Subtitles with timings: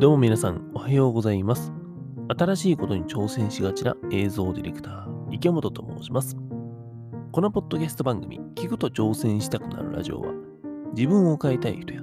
[0.00, 1.74] どうも皆さん、おはようございます。
[2.34, 6.38] 新しいことに挑戦しがちな映像ディレクター、池本と申します。
[7.32, 10.32] このポッドキャスト番組、聞くと挑戦したくなるラジオは、
[10.96, 12.00] 自分を変えたい人や、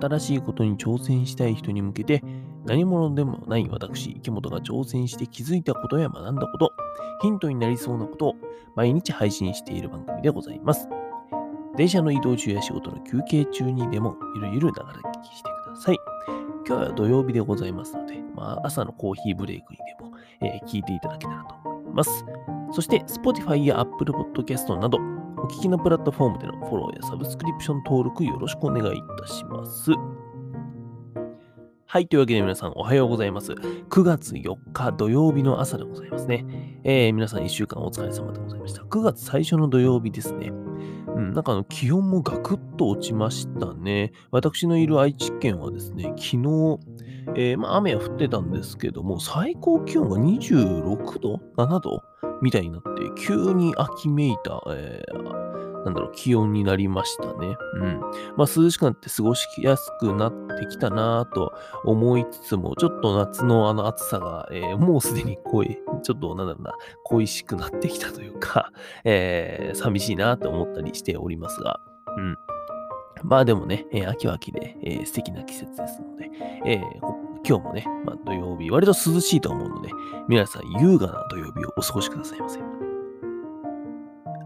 [0.00, 2.24] 新しいことに挑戦したい人に向けて、
[2.64, 6.72] 何者でもない私、池本が挑戦して気づいたことや学んだこと、
[7.22, 8.34] ヒントになりそうなことを
[8.74, 10.88] 毎日配信している番組でございます。
[11.76, 16.15] 電車の移動中や仕事の休憩中にでもゆるゆるながら聞きしてください。
[16.66, 22.24] 今日は土曜日でございますので、まあ、朝のコーヒーブレイクにでも、えー聞いていただけたらと思います。
[22.72, 24.98] そして、Spotify や Apple Podcast など、
[25.38, 29.92] お聞きのプラットフォームでのフォローやサブスクリプション登録よろしくお願いいたします。
[31.88, 32.08] はい。
[32.08, 33.52] というわけで皆さんおはようございます。
[33.52, 36.44] 9月4日土曜日の朝でございますね。
[36.82, 38.82] えー皆さん1週間お疲れ様でございました。
[38.82, 40.50] 9月最初の土曜日ですね。
[41.16, 44.12] うん、なんかあの気温もガクッと落ちましたね。
[44.30, 46.78] 私のいる愛知県はですね、昨日、
[47.34, 52.02] えーまあ、雨は降ってたんですけども、最高気温が26度 ?7 度
[52.42, 55.45] みたいになって、急に秋めいた、えー
[55.86, 57.56] なんだろう、気温になりましたね。
[57.74, 58.00] うん。
[58.36, 61.52] まあ、涼しくなって過ごしやすくなってきたなぁと
[61.84, 68.72] 思いつつも、ちょっと夏のあの暑さが、えーもうすでに恋、ちょっとなんだろうな、恋しくなってきたというか、
[69.04, 71.78] えー寂しいなと思ったりしておりますが、
[72.16, 72.36] うん。
[73.22, 76.30] まあでもね、えー秋は秋で、えー素敵な季節ですので、
[76.64, 76.82] えー
[77.48, 79.88] 今日もね、まあ、土曜日、割と涼しいと思うので、
[80.26, 82.58] 皆さん優雅な土曜日をお過ごしくださいませ。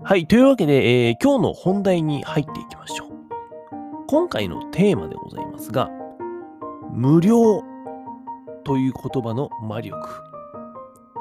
[0.02, 3.08] はい、というわけで、えー今日の本題に入っていきましょう。
[4.08, 5.90] 今回のテーマでございますが、
[6.90, 7.62] 無料
[8.64, 9.98] という言葉の魔力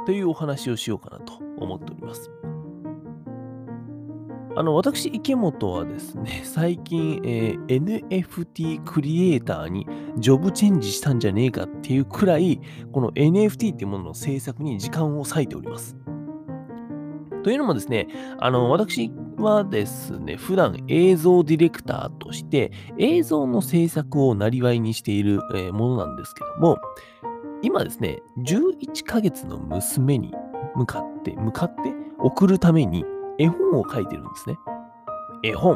[0.05, 2.31] というお話をしようかなと思っております。
[4.55, 12.61] あの、私、池本はですね、最近、えー NFT クリエイターにジョブチェンジしたんじゃねえかっていうくらい、
[12.93, 15.98] この NFT っていうものの制作に時間を割いております。
[17.49, 26.77] というのもですね、あの、私はですね、普段映像ディレクターとして映像の制作をなりわいにしている、えものなんですけども、
[27.63, 30.31] 今ですね、11ヶ月の娘に
[30.75, 33.03] 向かって、向かって送るために
[33.39, 34.55] 絵本を書いてるんですね。
[35.41, 35.75] 絵本。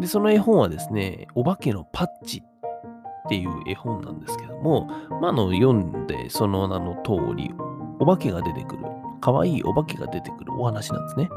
[0.00, 4.86] で、その絵本はですね、お化けのパッチっていう絵本なんですけども、
[5.20, 7.52] ま、あの、読んでその名の通り、
[8.00, 8.84] お化けが出てくる、
[9.20, 11.28] 可愛いお化けが出てくるお話なんですね。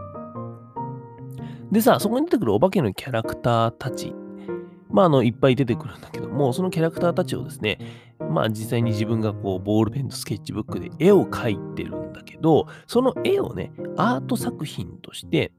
[1.72, 4.14] でさ、そこに出てくるお化けのキャラクターたち、
[4.90, 7.80] まあ、あの、いっぱい出てくるんだけども、そのキャラクターたちをですね、
[8.30, 15.52] まあ実際に自分がこうボールペンとスケッチブックで絵を描いてるんだけど、その絵をね、アート作品として、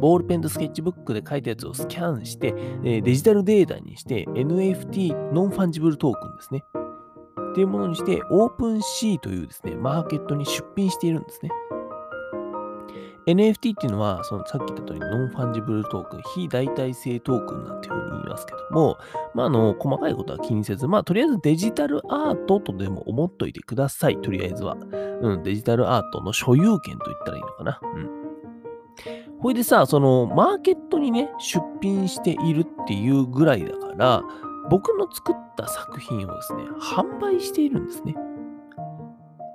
[0.00, 6.62] ボールペンとスケッチブックで描いたやつをスキャンして、デジタルデータにして NFT non-fungible token ですね。
[7.58, 11.50] っていうものにして、 OpenSea というですね、マーケットに出品しているんですね。
[13.26, 18.96] NFT っていうのは、そのさっき言った通り、 non-fungible token、非代替性トークンなんていうふうに言いますけども、
[19.34, 24.76] まあ、あの、細かいことは気にせず、まあ、とりあえずデジタルアートとでも思っといてください、とりあえずは。
[25.20, 27.80] うん、デジタルアートの所有権と言ったらいいのかな。
[27.82, 28.10] うん。
[29.40, 34.22] ほいでさ、その、マーケットにね、出品しているっていうぐらいだから、
[34.70, 38.14] 僕の作った作品をですね、販売しているんですね。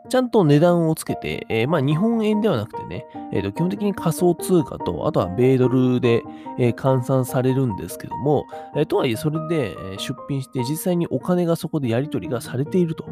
[0.10, 6.24] ちゃんと値段をつけて、えーまあ日本円ではなくてね、えーと基本的に仮想通貨と、あとは米ドルで、
[6.60, 13.06] え換算されるんですけども、えとはいえそれで出品して実際にお金がそこでやり取りがされていると。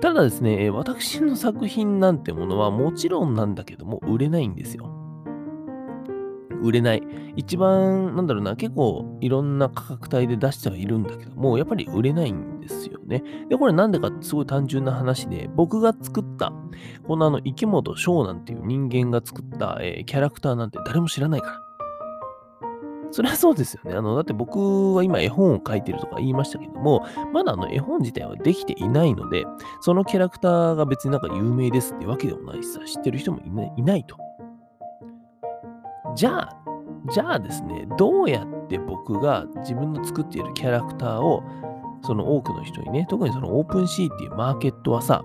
[0.00, 4.97] ただですね、私の作品なんてものはもちろんなんだけども売れないんですよ。
[6.62, 7.02] 売れない。
[7.36, 13.22] 一番、なんだろうな、結構いろんな価格帯で出してはいるんだけども、やっぱり売れないんですよね。
[13.48, 16.52] で、これなんでかすごい単純な話で、僕が作った、
[17.06, 21.68] このあの、池本翔なんていう人間が作った、えーキャラクターなんて誰も知らないから。
[23.10, 23.94] それはそうですよね。
[23.94, 29.44] あの、だって僕は今絵本を描いてるとか言いましたけども、まだあの絵本自体はできていないので、
[29.80, 34.16] そのキャラクターが別になんか有名ですってわけでもないしさ、知ってる人もいないいないと。
[36.14, 36.56] じゃあ、
[37.12, 41.42] じゃあですね、どうやって僕が自分の作っているキャラクターを、
[42.02, 45.24] その多くの人にね、特にそのオープンシーっていうマーケットはさ、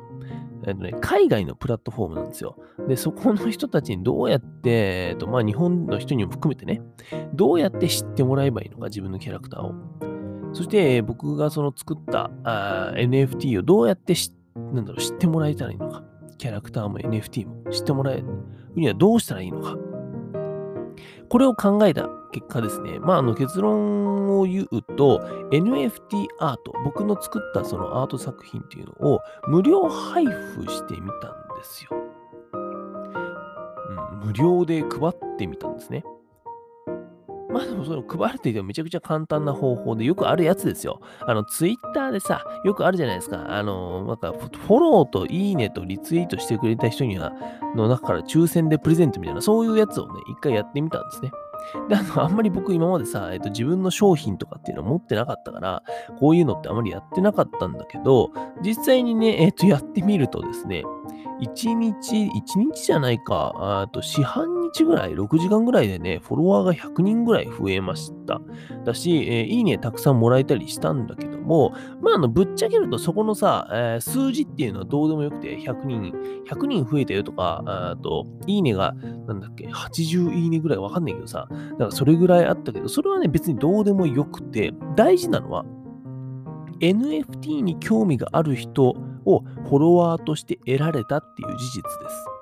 [0.66, 2.58] えっとね、海外のプラットフォームなんですよ。
[2.88, 6.82] で、そこの人たちにどうやって、えっとまあ、日本の人にも含めてね、
[7.34, 9.74] どうやって知ってもらえばいいのか、自分のキャラクターを。
[10.54, 16.04] そして、僕がその作ったあ NFT をどうやって知なんだろう知ってもらえたらいいのか。
[16.38, 18.26] キャラクターも NFT も知ってもらえる
[18.76, 19.78] にはどうしたらいいのか。
[21.30, 25.20] これを考えた結果ですね、まあ、あの結論を言うと、
[25.52, 31.92] NFT アート、僕の作ったそのアート作品っていうのを無料配布してみたんですよ。
[32.54, 36.04] うん、無料で配ってみたんですね。
[37.54, 41.00] まあでもその配るといってもめちゃくちゃ簡単な方法でよくあるやつですよ。
[41.22, 43.46] あの、ツイッターでさ、よくあるじゃないですか。
[43.48, 47.32] あの、なんか、フォローといいねとリツイートしてくれた人には、
[47.76, 51.32] の中から抽選でプレゼントみたいな、そういうやつをね、一回やってみたんですね。
[51.90, 55.84] で、あの、あんまり僕今までさ、えっと、自分の商品とかっていうの持ってなかったから、
[56.20, 58.32] こういうのってあんまりやってなかったんだけど、
[58.64, 60.84] 実際にね、えっと、やってみるとですね、
[61.42, 68.42] 1日、1日じゃないか、あと四半日ぐらい、6時間ぐらいでね、フォロワーが100人ぐらい増えました。
[68.86, 76.14] だし、えー、いいねたくさんもらえたりしたんだけども、まあ、あの、ぶっちゃけるとそこのさ、えー、数字っていうのはどうでもよくて、100人、
[76.50, 78.94] 100人増えたよとか、あと、いいねが、
[79.28, 85.66] なんだっけ、80いいねぐらいわかんないけどさ、だからそれぐらいあったけど、それはね、別にどうでもよくて、大事なのは、
[86.80, 92.33] NFT に興味がある人をフォロワーとして得られたっていう事実です。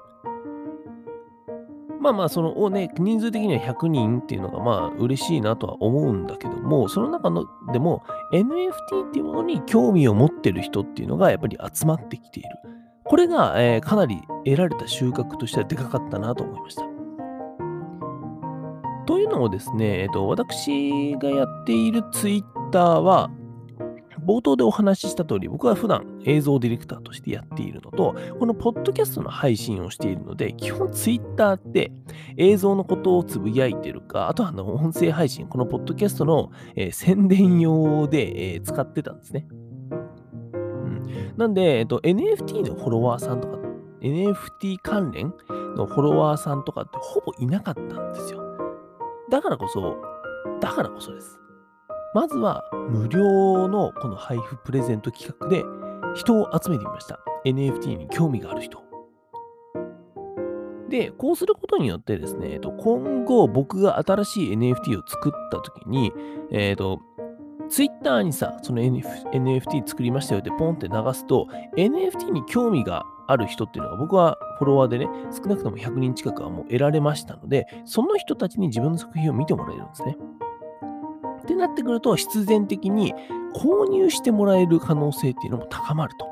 [2.01, 8.03] まあまあ、その、ね、人数的には100人っていうのがまあ嬉しいなとは思うんだけども、その中のでも
[8.33, 12.49] NFT っていうものに興味を持ってる人っていうのがやっぱり集まってきている。
[13.03, 16.81] これが、えー、かなり得られた収穫としてはでかかったなと思いました。
[19.05, 23.29] というのもですね、えっと、私がやっているツイッターは、
[24.25, 31.91] 冒頭でお話しした通り、僕は普段映像ディレクターとしてやっているのと、このポッドキャストの配信をしているので、基本ツイッターって
[32.37, 39.47] 映像のことをつぶやいてるか、あとはあの音声配信、このポッドキャストの、えー、宣伝用で、えー、使ってたんですね。
[39.51, 43.57] うん、なんで、えっと、NFT のフォロワーさんとか、
[44.01, 45.33] NFT 関連
[45.75, 48.41] のフォロワーさんとかってほぼいなかったんですよ。
[49.29, 49.97] だからこそ、
[50.59, 51.40] だからこそです。
[52.13, 55.63] まずは無料のこの配布プレゼント企画で
[56.13, 57.19] 人を集めてみました。
[57.45, 58.83] NFT に興味がある人。
[60.89, 66.11] で、こうすることによってですね、今後僕が新しい NFT を作ったときに、
[66.51, 66.99] えっ、ー、と、
[67.69, 71.47] ツイッターにさ、その NFT 作りましたよってポンって流すと、
[71.77, 80.17] NFT に興味がある人っていうのが僕はフォロワーでね、少なくとも100人近くはもう得られましたので、その人たちに自分の作品を見てもらえるんですね。
[81.51, 83.13] ってなってくると、必然的に
[83.53, 86.25] 購入してもらえる可能性っていうのも高まると。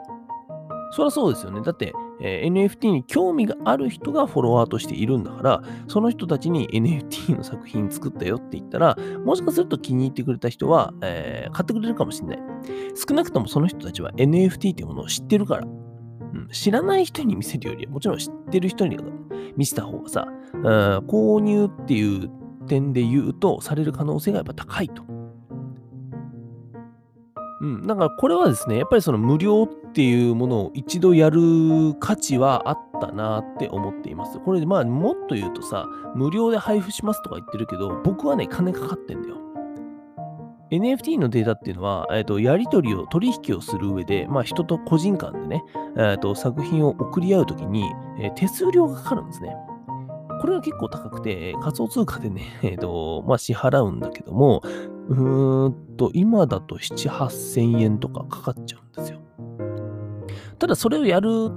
[0.92, 1.62] そりゃそうですよね。
[1.62, 12.40] だって、えー、NFT に興味がある人がフォロワーとしているんだから、その人たちに NFT の作品作ったよって言ったら、もしかすると気に入ってくれた人は、えー、買ってくれるかもしれない。
[12.96, 15.68] 少なくともその人たちは NFT っていうものを知ってるから。
[16.32, 18.98] うん、知らない人に見せるより、もちろん知ってる人に
[19.58, 20.62] 見せた方がさ、うん
[21.08, 22.30] 購入っていう
[22.68, 25.09] 点で言うと、される可能性がやっぱ高いと。
[27.62, 31.42] うん、だからこれはですね、やっぱりその無料っていうものを一度やる
[32.00, 34.40] 価値はあったなって思っています。
[34.40, 35.86] これでまあもっと言うとさ、
[36.16, 39.40] 無料で配布しますとか言ってるけど、僕はね、金かかってんだよ。
[40.72, 45.64] NFT のデータっていうのは、えーと、やり取りを、取引をする上で、まあ、人と個人間でね、
[45.98, 47.86] えーと、作品を送り合うときに、
[48.20, 49.56] えー、手数料がかかるんですね。
[50.40, 54.62] これは結構高くて、仮想通貨でね、 えっ、ー、と、まあ、支払うんだけども、
[55.10, 59.20] うーんと、今だと7、8000円とかかかっちゃうんですよ。
[60.58, 61.52] ただ、それをやる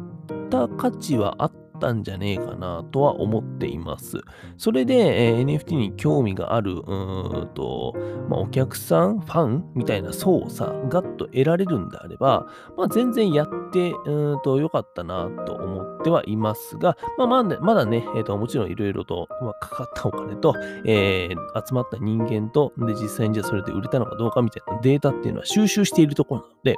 [0.51, 4.21] た価値はあったんじゃねえかなとは思っています。
[4.57, 7.95] それで、えー、NFT に興味がある、うんと、
[8.29, 12.47] まあ、お客さん、ファンみたいな層をさ、ガッと得られるんであれば、
[12.77, 26.77] まあ、全然やって、うんと良かったなと思ってはいますが、まあ、まだまだね、えーと、もちろんいろいろと、まあ、かかったお金と、えー、集まった人間と、で、実際にじゃあそれで売れたのかどうかみたいなデータっていうのは収集しているところなので、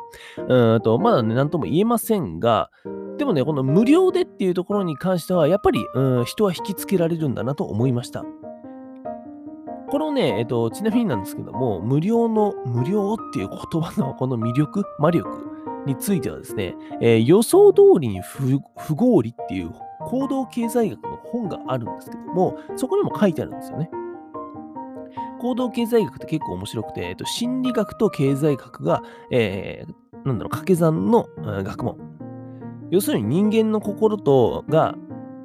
[0.75, 2.70] うんと、まだね、なんとも言えませんが、
[3.18, 8.25] でもね、この無料でっていうところに関しては、やっぱり、うん、人は引きつけられるんだなと思いました。
[9.88, 15.28] このね、えっと、ちなみになんですけども、無料の、無料っていう言葉のこの魅力、魔力
[15.87, 18.61] についてはですね、えー、予想通りに不
[18.94, 19.71] 合理っていう
[20.06, 23.90] 行動経済学の本があるんですけども、そこにも書いてあるんですよね。
[25.40, 32.13] 行動経済学って結構面白くて、えっと、心理学と経済学が、えー、なんだろう、掛け算の学問。
[32.94, 34.94] 要するに人間の心とが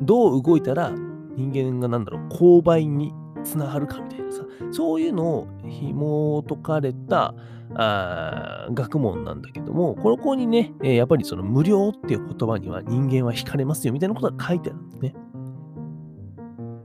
[0.02, 0.92] どう動いたら
[1.36, 3.12] 人間がなんだろう、購買に
[3.44, 7.34] つながるかみたいなさ、そういうのを紐解かれた
[7.74, 15.16] あ学問なんだけども、ここにね、え、やっぱりその無料っていう言葉には人間は惹かれますよみたいなことが書いてあるんですね。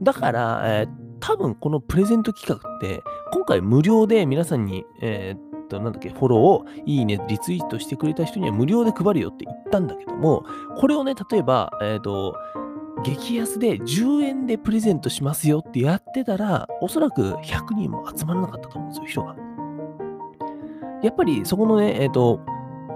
[0.01, 10.45] だから、えー、多分このプレゼント企画って、今回無料で皆さんに、えー、と、なんだっけ、フォローを、いいね、リツイートしてくれた人には無料で配るよって言ったんだけども、
[10.77, 12.35] これをね、例えば、えー、っと、
[13.03, 19.35] 激安で10円でプレゼントしますよってやってたら、おそらく100人も集まらなかったと思うんですよ、人が。
[21.03, 22.39] やっぱりそこのね、えっ、ー、と、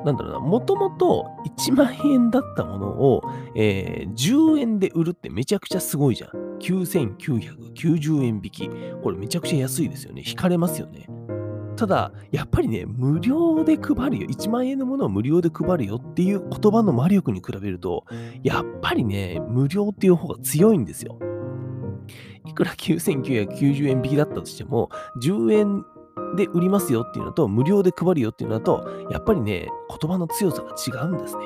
[0.05, 1.27] なんだろうな、もともと
[1.59, 3.21] 1万円だったものを、
[3.55, 6.29] えー、10円で売るってめちゃくちゃすごいじゃん。
[6.59, 8.69] 9990円引き。
[9.03, 10.23] これめちゃくちゃ安いですよね。
[10.25, 11.07] 引かれますよね。
[11.79, 14.27] ただ、やっぱりね、無料で配るよ。
[14.27, 18.03] 1万円のものを無料で配るよっていう言葉の魔力に比べると、
[18.43, 21.17] やっぱりね、無料っていう方が強いんですよ。
[22.45, 24.89] いくら9990円引きだったとしても、
[25.24, 25.86] 10円
[26.36, 31.45] で売りますよっていうのと、無料で配るよっていうのと、やっぱりね、言葉の強さが違うんですね。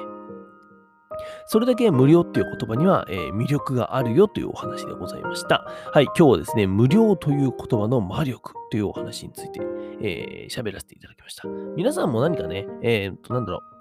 [1.45, 5.65] それだけ無料っていう言葉には、えー、魅力があるよというお話でございました。
[5.93, 9.61] はい、今日はですね、無料という言葉の魔力というお話について、
[10.01, 11.47] えー、喋らせていただきました。
[11.75, 13.73] 皆さんも何かね、えー、と、なんだろう、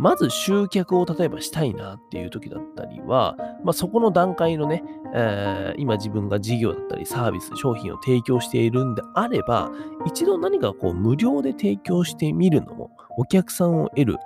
[0.00, 9.70] まず集客を例えばしたいなっていう時だったりは、まあ、そこの段階のね、えー、今自分が事業だったりサービス、商品を提供しているんであれば、
[10.06, 14.16] 一度何かこう無料で提供してみるのもお客さんを得る、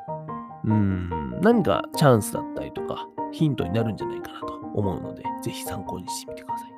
[0.64, 6.71] うん、何かチャンスだったりとかヒントになるんじゃないかなと思うので、ぜひ参考にしてみてください。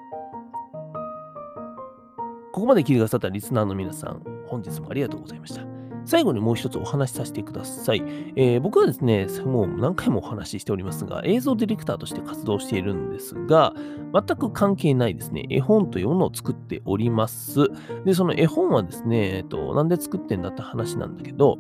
[2.55, 5.63] ここまで聞いてくださったリスナーの皆さん、本日もありがとうございました。
[6.05, 8.03] 最後にもう一つお話しさせてください。
[8.37, 13.73] えー、僕はですね、もう何回もお話ししておりますが、映像ディレクターとして活動しているんですが、
[14.13, 17.67] 全く関係ないですね、絵本というものを作っております。
[18.05, 21.59] で、その絵本はですね、えっと、なんで作ってんだって話なんだけど、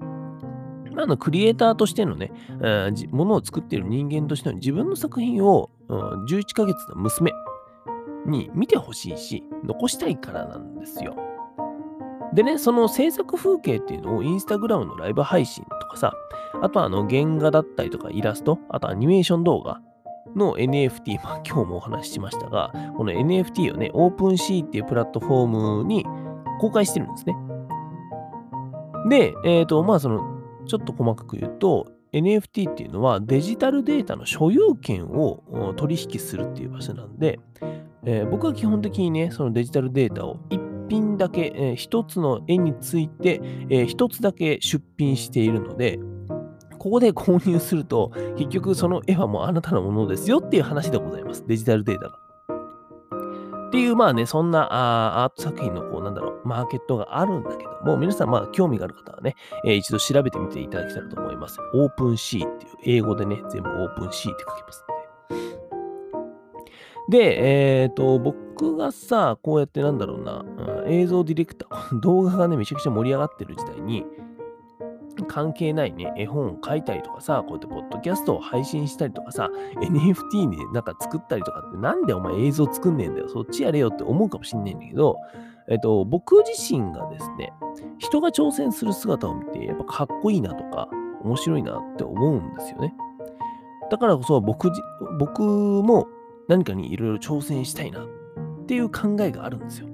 [0.96, 2.30] あのクリエイターとしてのね、
[3.10, 7.32] ものを作っている人間としての自分の作品を、うん、11ヶ月の娘
[8.26, 11.16] に見てほしいし、残したいからなんですよ。
[12.34, 16.14] でね、その制作風景っていうのをインスタグラムのライブ配信とかさ、
[16.60, 19.80] あとはあの原画だったりとかイラスト、あとアニメーション動画
[20.34, 26.04] の NFT、 まあ今日もお話ししましたが、この NFT をね、オープンシーっていうプラットフォームに
[26.60, 27.36] 公開してるんですね。
[29.08, 30.22] で、えっ、ー、と、まあその、
[30.66, 37.40] ちょっと細かく言うと、NFT っていうのはデジタルデータの所有権を取引するっていう場所なんで、
[38.06, 45.98] えー、僕は基本的にね、そのデジタルデータを一品だけ、えー、一つの絵について、えー、一つだけ出品しているので、
[46.78, 51.44] ここで購入すると、結局その絵はもうあなたのものですよっていう話でございます。
[51.46, 52.18] デジタルデータが。
[53.68, 59.34] っていう、まあね、そんなあアート作品の、こう、なんだろう、マーケットがあるんだけども、皆さん、まあ、興味がある方はね、
[59.64, 61.58] えー、一度調べてみていただけたらと思います。
[61.72, 64.84] OpenSea っていう、英語でね、全部 OpenSea って書きます
[67.08, 70.44] で、えっ、ー、と、僕がさ、こうやってなんだろうな、
[70.84, 74.06] うん、映像ディレクター、 動画がね、めちゃくちゃ盛り上がってる時代に、
[75.28, 85.16] 関係ないね、絵本を書いたりとかさ、こうやってポッドキャストを配信したりとかさ、NFT になんか作ったりとかって、なんでお前映像作んねえんだよ、そっちやれよって思うかもしんないんだけど、
[85.68, 87.52] えっと、僕自身がですね、
[87.98, 90.88] 人が挑戦する姿を見て、やっぱかっこいいなとか、
[91.22, 92.94] 面白いなって思うんですよね。
[93.90, 94.70] だからこそ僕
[95.18, 96.08] 僕も
[96.48, 99.88] 何かにいろいろ挑戦したいなっていう考えがあるんですよ。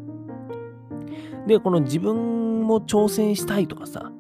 [1.47, 4.13] で、この自分も挑戦したいとかさ、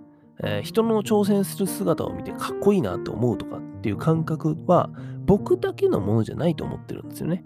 [0.42, 4.90] えー、人の挑戦する姿を見てかっこいいなって思うとかっていう感覚は
[5.26, 7.42] 僕だけのものじゃないと思ってるんですよね。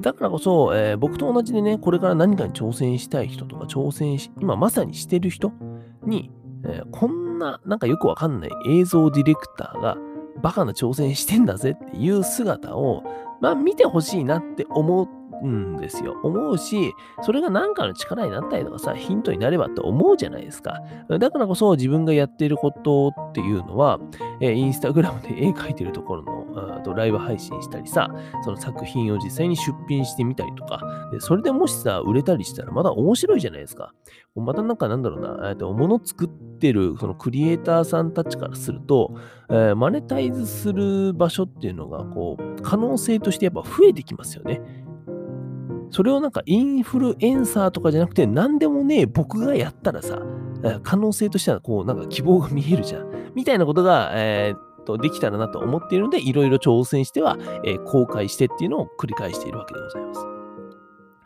[0.00, 5.52] だからこそ、えー、僕と同じでね、これから何かに挑戦したい人とか、挑戦し、今まさにしてる人
[6.04, 6.30] に、
[6.64, 9.96] えー、こんな、なんかよくわかんない映像ディレクターが、
[10.42, 13.02] バカな挑戦してんだぜっていう姿を、
[13.40, 15.04] まあ見てほしいなって思
[15.42, 16.18] うんですよ。
[16.22, 20.80] 思うし、それが何かの力になったりとかさ、ヒントになればって思うじゃないですか。
[21.08, 23.98] だからこそ自分がやっていることっていうのは、
[24.40, 26.42] えー、インスタグラムで絵描いてるところの
[26.82, 28.08] とライブ配信したりさ、
[28.44, 33.92] その作品を実際に出品してみたりとか、でそれでもしさ、売れたりしたらまだ面白いじゃないですか。
[34.34, 39.14] またなんかなんだろうな、えー、と物作ってるそのクリエイターさんたちからすると、
[39.50, 44.62] えー、マネタイズする場所っていうのがこう可能性としてやっぱ増えてきますよね。
[45.92, 50.18] それをなんかインフルエンサーとかじゃなくて、何でもね、僕がやったらさ、
[50.82, 53.32] 可能性としてはこう、なんか希望が見えるじゃん。
[53.34, 60.26] みたいなことが、えー、とできたらなと思っているので、いろいろ挑戦しては、えー、公開してっていうのを繰り返しているわけでございます。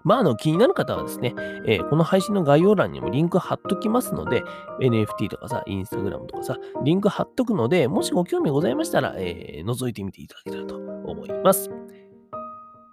[0.02, 1.35] まあ、あの、気になる方はですね、
[1.66, 4.44] えー、この配信の概要欄にもリンク貼っときますので、
[4.80, 11.70] NFT とかさ、インスタグラムとかさ、リンク貼っとくので、もしご興味ございましたら、えー、覗いてみていただけたらと思います。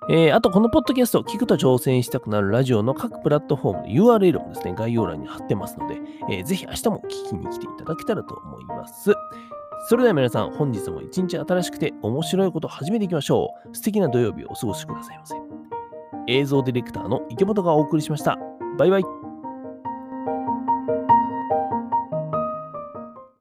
[0.10, 9.14] えーあと、このポッドキャスト、聞くと挑戦したくなるラジオの各プラットフォームの URL もですね、概要欄に貼ってますので、えーぜひ明日も聞きに来ていただけたらと思います。
[9.88, 13.76] それでは皆さん、本日も一日新しくて面白いことを始めていきましょう。
[13.76, 15.36] 素敵な土曜日をお過ごしくださいませ。
[16.28, 18.38] 映像ディレクターの池本がお送りしました。
[18.78, 19.23] バイバイ。